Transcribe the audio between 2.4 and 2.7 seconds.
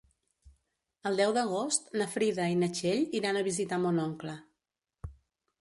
i